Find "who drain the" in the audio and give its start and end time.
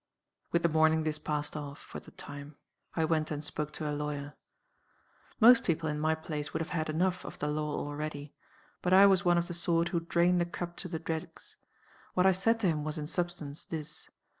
9.89-10.45